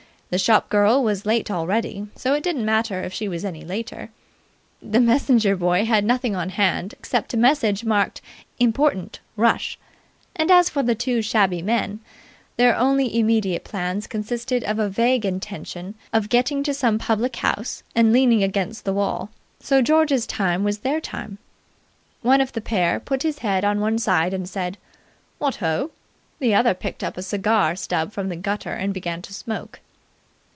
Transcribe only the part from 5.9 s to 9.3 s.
nothing on hand except a message marked "Important: